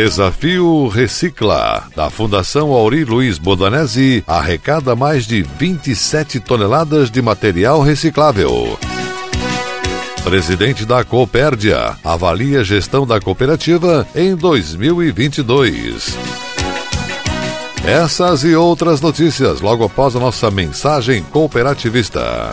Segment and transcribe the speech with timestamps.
[0.00, 8.78] Desafio Recicla, da Fundação Auri Luiz Bodanese, arrecada mais de 27 toneladas de material reciclável.
[10.22, 16.16] Presidente da Coopérdia avalia a gestão da cooperativa em 2022.
[17.84, 22.52] Essas e outras notícias logo após a nossa mensagem cooperativista.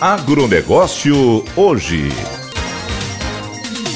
[0.00, 2.08] Agronegócio hoje.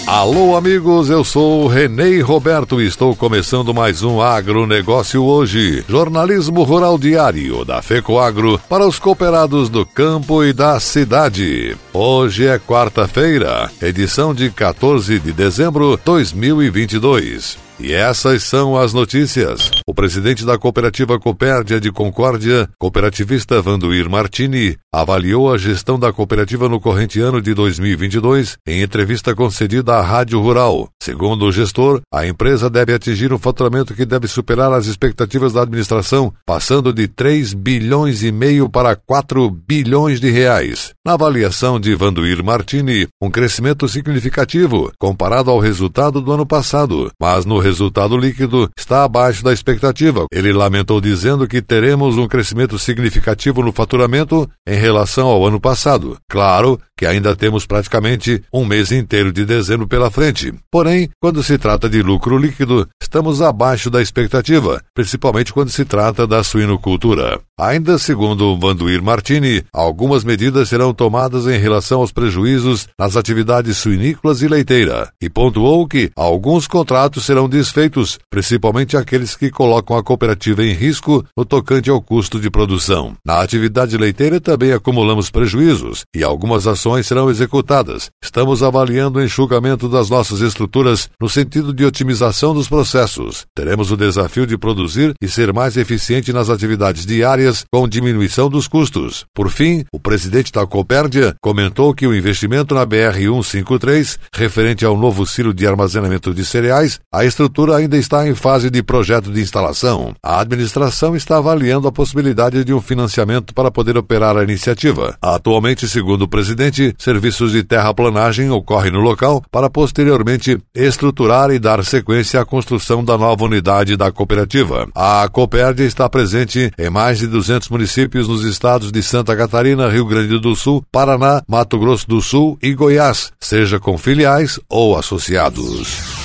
[0.05, 5.85] Alô, amigos, eu sou Renê Roberto e estou começando mais um Agronegócio hoje.
[5.89, 11.77] Jornalismo Rural Diário da FECOAGRO para os cooperados do campo e da cidade.
[11.93, 17.62] Hoje é quarta-feira, edição de 14 de dezembro de 2022.
[17.79, 19.71] E essas são as notícias.
[19.87, 26.69] O presidente da cooperativa Copérdia de Concórdia, cooperativista Vanduir Martini, avaliou a gestão da cooperativa
[26.69, 30.89] no corrente ano de 2022 em entrevista concedida à Rádio Rural.
[31.03, 35.63] Segundo o gestor, a empresa deve atingir um faturamento que deve superar as expectativas da
[35.63, 40.91] administração, passando de 3 bilhões e meio para 4 bilhões de reais.
[41.05, 47.45] Na avaliação de Vanduir Martini, um crescimento significativo comparado ao resultado do ano passado, mas
[47.45, 50.27] no resultado líquido está abaixo da expectativa.
[50.31, 56.19] Ele lamentou dizendo que teremos um crescimento significativo no faturamento em relação ao ano passado.
[56.29, 60.55] Claro que ainda temos praticamente um mês inteiro de dezembro pela frente.
[60.71, 66.27] Porém, quando se trata de lucro líquido, estamos abaixo da expectativa, principalmente quando se trata
[66.27, 67.41] da suinocultura.
[67.59, 74.43] Ainda segundo Vanduir Martini, algumas medidas serão tomadas em relação aos prejuízos nas atividades suinícolas
[74.43, 80.65] e leiteira, e pontuou que alguns contratos serão desfeitos, principalmente aqueles que colocam a cooperativa
[80.65, 83.15] em risco no tocante ao custo de produção.
[83.25, 88.11] Na atividade leiteira também acumulamos prejuízos e algumas ações serão executadas.
[88.23, 93.45] Estamos avaliando o enxugamento das nossas estruturas no sentido de otimização dos processos.
[93.55, 98.67] Teremos o desafio de produzir e ser mais eficiente nas atividades diárias com diminuição dos
[98.67, 99.27] custos.
[99.35, 104.97] Por fim, o presidente da Copérdia comentou que o investimento na BR 153, referente ao
[104.97, 107.42] novo silo de armazenamento de cereais, a estrutura
[107.75, 110.15] ainda está em fase de projeto de instalação.
[110.23, 115.17] A administração está avaliando a possibilidade de um financiamento para poder operar a iniciativa.
[115.21, 121.85] Atualmente, segundo o presidente, serviços de terraplanagem ocorrem no local para posteriormente estruturar e dar
[121.85, 124.89] sequência à construção da nova unidade da cooperativa.
[124.95, 130.07] A Copérdia está presente em mais de 200 municípios nos estados de Santa Catarina, Rio
[130.07, 136.22] Grande do Sul, Paraná, Mato Grosso do Sul e Goiás, seja com filiais ou associados.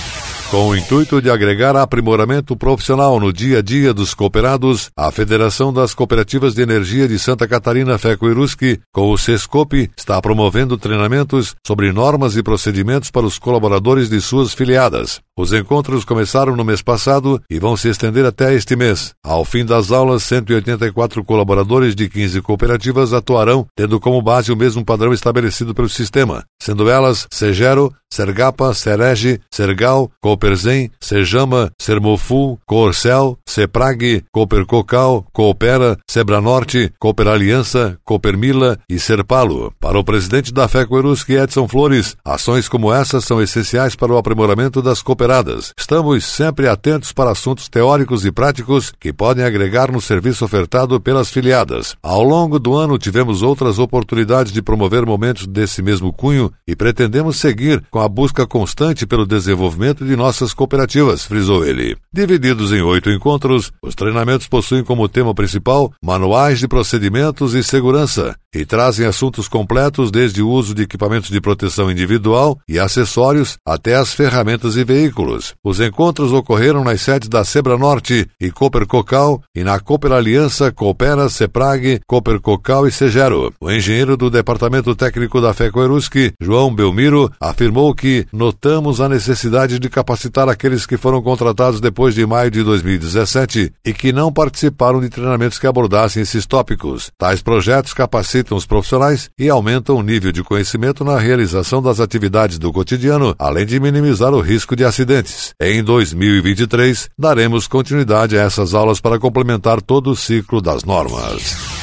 [0.50, 5.74] Com o intuito de agregar aprimoramento profissional no dia a dia dos cooperados, a Federação
[5.74, 11.92] das Cooperativas de Energia de Santa Catarina FECO-Iruski, com o SESCOP, está promovendo treinamentos sobre
[11.92, 15.20] normas e procedimentos para os colaboradores de suas filiadas.
[15.38, 19.14] Os encontros começaram no mês passado e vão se estender até este mês.
[19.24, 24.84] Ao fim das aulas, 184 colaboradores de 15 cooperativas atuarão, tendo como base o mesmo
[24.86, 26.46] padrão estabelecido pelo sistema.
[26.60, 37.28] sendo elas Segero, Sergapa, Serege, Sergal, Cooperzen, Sejama, Sermofu, Corcel, Seprag, Coopercocal, Coopera, Sebranorte, Cooper
[37.28, 39.74] Aliança, Coopermila e Serpalo.
[39.80, 44.18] Para o presidente da FECO Eruski, Edson Flores, ações como essas são essenciais para o
[44.18, 45.74] aprimoramento das cooperadas.
[45.78, 51.30] Estamos sempre atentos para assuntos teóricos e práticos que podem agregar no serviço ofertado pelas
[51.30, 51.96] filiadas.
[52.02, 57.38] Ao longo do ano tivemos outras oportunidades de promover momentos desse mesmo cunho e pretendemos
[57.38, 61.98] seguir com a busca constante pelo desenvolvimento de nossas cooperativas, frisou ele.
[62.12, 68.36] Divididos em oito encontros, os treinamentos possuem como tema principal manuais de procedimentos e segurança
[68.58, 73.96] e trazem assuntos completos desde o uso de equipamentos de proteção individual e acessórios até
[73.96, 75.54] as ferramentas e veículos.
[75.64, 80.72] Os encontros ocorreram nas sedes da Sebra Norte e Cooper Cocal e na Cooper Aliança,
[80.72, 83.54] Coopera, Seprag, Cooper Cocal e Segero.
[83.62, 89.90] O engenheiro do Departamento Técnico da FECOERUSC, João Belmiro, afirmou que notamos a necessidade de
[89.90, 95.10] capacitar aqueles que foram contratados depois de maio de 2017 e que não participaram de
[95.10, 97.12] treinamentos que abordassem esses tópicos.
[97.18, 102.58] Tais projetos capacitam os profissionais e aumentam o nível de conhecimento na realização das atividades
[102.58, 105.54] do cotidiano, além de minimizar o risco de acidentes.
[105.62, 111.77] Em 2023, daremos continuidade a essas aulas para complementar todo o ciclo das normas.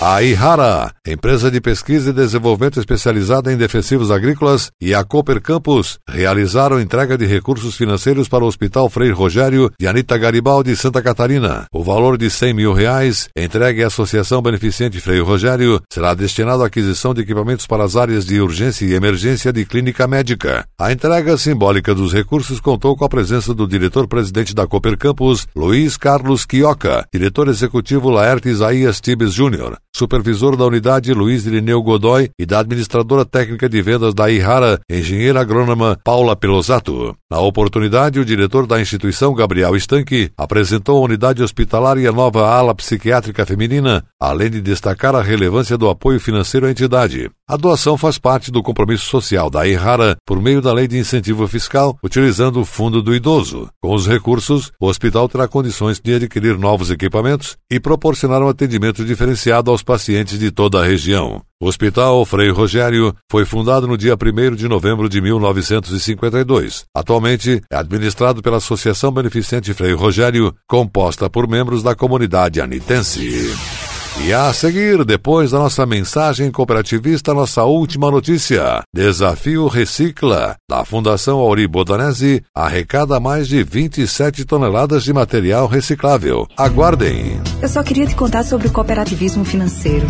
[0.00, 5.98] A Ihara, empresa de pesquisa e desenvolvimento especializada em defensivos agrícolas, e a Cooper Campus
[6.08, 11.66] realizaram entrega de recursos financeiros para o Hospital Frei Rogério de Anita Garibaldi, Santa Catarina.
[11.74, 16.66] O valor de 100 mil reais, entregue à Associação Beneficente Frei Rogério, será destinado à
[16.66, 20.64] aquisição de equipamentos para as áreas de urgência e emergência de clínica médica.
[20.80, 25.96] A entrega simbólica dos recursos contou com a presença do diretor-presidente da Cooper Campus, Luiz
[25.96, 32.46] Carlos Quioca, diretor executivo Laerte Isaías Tibes Júnior, supervisor da unidade Luiz Irineu Godoy e
[32.46, 37.16] da administradora técnica de vendas da Ihara, engenheira agrônoma Paula Pelosato.
[37.30, 42.48] Na oportunidade, o diretor da instituição, Gabriel Estanque, apresentou a unidade hospitalar e a nova
[42.48, 47.30] ala psiquiátrica feminina, além de destacar a relevância do apoio financeiro à entidade.
[47.46, 51.46] A doação faz parte do compromisso social da Ihara por meio da Lei de Incentivo
[51.48, 53.68] Fiscal, utilizando o Fundo do Idoso.
[53.80, 59.04] Com os recursos, o hospital terá condições de adquirir novos equipamentos e proporcionar um atendimento
[59.04, 61.42] diferenciado aos pacientes de toda a região.
[61.60, 66.84] O Hospital Frei Rogério foi fundado no dia 1 de novembro de 1952.
[66.94, 73.87] Atualmente é administrado pela Associação Beneficente Frei Rogério, composta por membros da comunidade anitense.
[74.24, 78.82] E a seguir, depois da nossa mensagem cooperativista, nossa última notícia.
[78.94, 86.46] Desafio Recicla, da Fundação Auri Bodanese, arrecada mais de 27 toneladas de material reciclável.
[86.56, 87.40] Aguardem.
[87.62, 90.06] Eu só queria te contar sobre o cooperativismo financeiro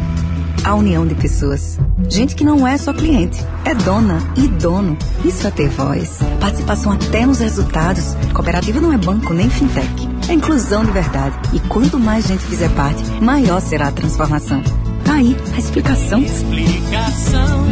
[0.64, 1.78] a união de pessoas.
[2.08, 4.96] Gente que não é só cliente, é dona e dono.
[5.24, 6.18] Isso é ter voz.
[6.40, 8.14] Participação até nos resultados.
[8.32, 10.17] Cooperativa não é banco nem fintech.
[10.28, 11.34] É inclusão de verdade.
[11.54, 14.62] E quanto mais gente fizer parte, maior será a transformação.
[15.02, 16.20] Tá aí a explicação.
[16.20, 17.66] Explicação,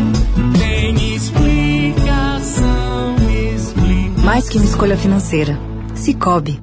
[0.58, 3.14] tem explicação,
[3.55, 4.25] explicação.
[4.25, 5.58] Mais que uma escolha financeira.
[5.94, 6.62] Cicobi.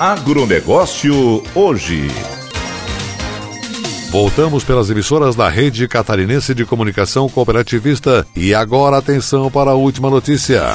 [0.00, 2.08] Agronegócio hoje.
[4.16, 10.08] Voltamos pelas emissoras da Rede Catarinense de Comunicação Cooperativista e agora atenção para a última
[10.08, 10.74] notícia.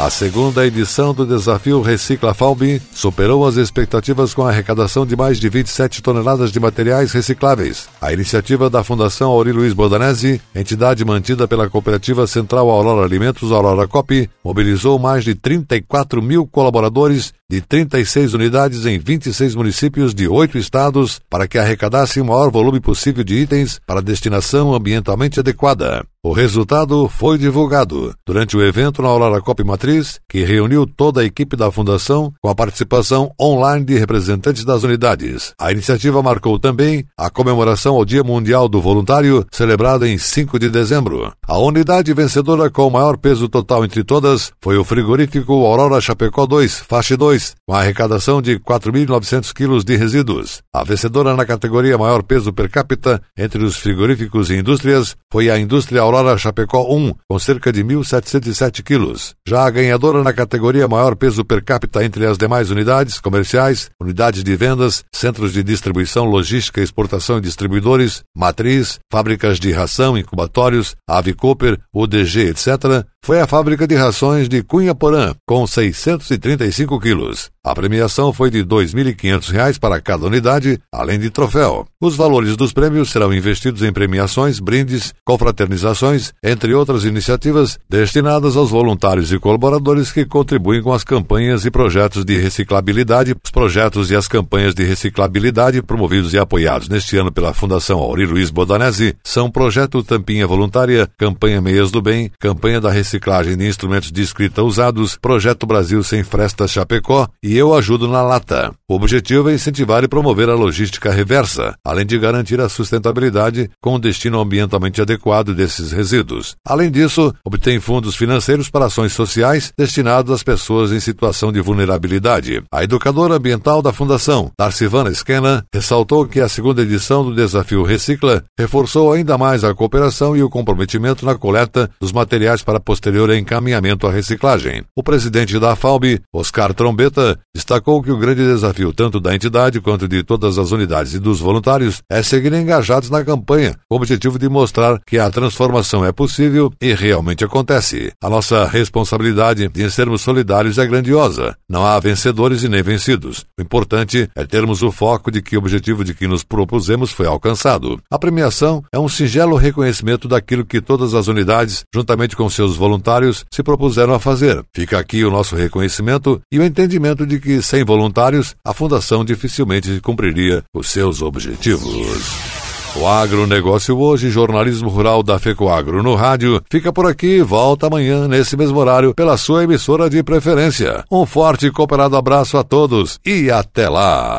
[0.00, 5.40] A segunda edição do desafio Recicla Falbi superou as expectativas com a arrecadação de mais
[5.40, 7.88] de 27 toneladas de materiais recicláveis.
[8.00, 13.88] A iniciativa da Fundação Auri Luiz Bodanese, entidade mantida pela Cooperativa Central Aurora Alimentos Aurora
[13.88, 20.58] Cop, mobilizou mais de 34 mil colaboradores de 36 unidades em 26 municípios de oito
[20.58, 26.06] estados para que arrecadasse o maior volume possível de itens para destinação ambientalmente adequada.
[26.20, 31.24] O resultado foi divulgado durante o evento na Aurora Cop Matriz, que reuniu toda a
[31.24, 35.54] equipe da Fundação com a participação online de representantes das unidades.
[35.56, 40.68] A iniciativa marcou também a comemoração ao Dia Mundial do Voluntário, celebrado em 5 de
[40.68, 41.32] dezembro.
[41.46, 46.46] A unidade vencedora com o maior peso total entre todas foi o frigorífico Aurora Chapecó
[46.46, 50.62] 2, faixa 2, com arrecadação de 4.900 quilos de resíduos.
[50.74, 55.56] A vencedora na categoria maior peso per capita entre os frigoríficos e indústrias foi a
[55.56, 59.34] indústria Aurora Chapecó 1, com cerca de 1.707 quilos.
[59.46, 64.42] Já a ganhadora na categoria maior peso per capita entre as demais unidades comerciais, unidades
[64.42, 71.34] de vendas, centros de distribuição, logística, exportação e distribuidores, matriz, fábricas de ração, incubatórios, Ave
[71.34, 77.50] Cooper, UDG, etc., foi a fábrica de rações de Cunha Porã, com 635 quilos.
[77.62, 81.86] A premiação foi de R$ 2.500 para cada unidade, além de troféu.
[82.00, 88.70] Os valores dos prêmios serão investidos em premiações, brindes, confraternizações, entre outras iniciativas destinadas aos
[88.70, 93.34] voluntários e colaboradores que contribuem com as campanhas e projetos de reciclabilidade.
[93.44, 98.24] Os projetos e as campanhas de reciclabilidade promovidos e apoiados neste ano pela Fundação Auri
[98.24, 104.12] Luiz Bodanese são Projeto Tampinha Voluntária, Campanha Meias do Bem, Campanha da Reciclagem de Instrumentos
[104.12, 108.70] de Escrita Usados, Projeto Brasil Sem Frestas Chapecó e eu ajudo na lata.
[108.86, 113.94] O objetivo é incentivar e promover a logística reversa, além de garantir a sustentabilidade com
[113.94, 116.54] o destino ambientalmente adequado desses resíduos.
[116.66, 122.62] Além disso, obtém fundos financeiros para ações sociais destinados às pessoas em situação de vulnerabilidade.
[122.70, 128.44] A educadora ambiental da Fundação, Darcivana Esquena, ressaltou que a segunda edição do Desafio Recicla
[128.58, 134.06] reforçou ainda mais a cooperação e o comprometimento na coleta dos materiais para posterior encaminhamento
[134.08, 134.82] à reciclagem.
[134.96, 140.08] O presidente da FAUB, Oscar Trombeta, destacou que o grande desafio tanto da entidade quanto
[140.08, 144.36] de todas as unidades e dos voluntários é seguir engajados na campanha, com o objetivo
[144.36, 148.10] de mostrar que a transformação é possível e realmente acontece.
[148.22, 151.56] A nossa responsabilidade em sermos solidários é grandiosa.
[151.68, 153.46] Não há vencedores e nem vencidos.
[153.56, 157.26] O importante é termos o foco de que o objetivo de que nos propusemos foi
[157.26, 158.00] alcançado.
[158.10, 163.44] A premiação é um singelo reconhecimento daquilo que todas as unidades, juntamente com seus voluntários,
[163.50, 164.64] se propuseram a fazer.
[164.72, 170.00] Fica aqui o nosso reconhecimento e o entendimento de que, sem voluntários, a Fundação dificilmente
[170.00, 172.58] cumpriria os seus objetivos.
[172.96, 178.56] O agronegócio hoje, jornalismo rural da FECOAGro no rádio, fica por aqui volta amanhã nesse
[178.56, 181.04] mesmo horário pela sua emissora de preferência.
[181.12, 184.38] Um forte e cooperado abraço a todos e até lá!